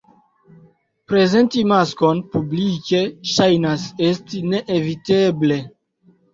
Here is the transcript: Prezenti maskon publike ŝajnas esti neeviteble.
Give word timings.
Prezenti 1.11 1.63
maskon 1.73 2.23
publike 2.33 3.03
ŝajnas 3.35 3.87
esti 4.11 4.45
neeviteble. 4.51 5.63